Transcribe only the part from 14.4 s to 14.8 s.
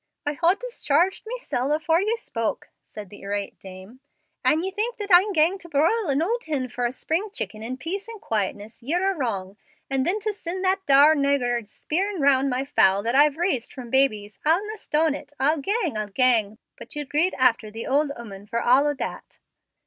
I'll na